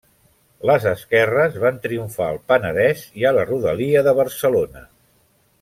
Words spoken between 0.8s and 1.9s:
esquerres van